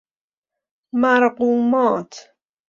[0.93, 2.15] مرقومات